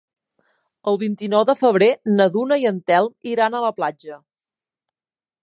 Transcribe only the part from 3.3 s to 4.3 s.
iran a la platja.